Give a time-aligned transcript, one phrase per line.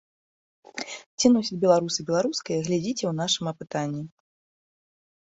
[1.17, 4.01] Ці носяць беларусы беларускае, глядзіце ў нашым апытанні.